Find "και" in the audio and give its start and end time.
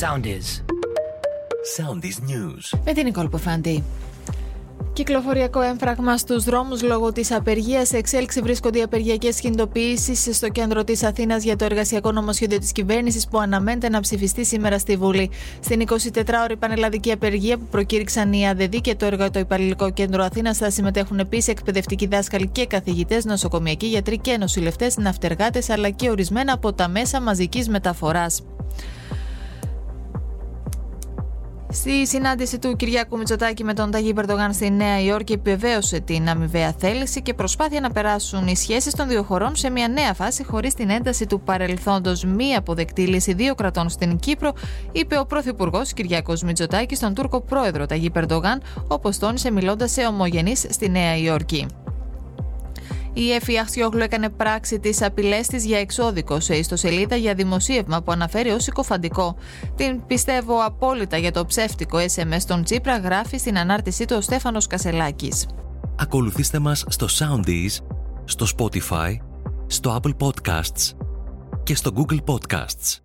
18.80-18.94, 22.48-22.66, 24.18-24.36, 25.90-26.10, 37.22-37.34, 71.62-71.74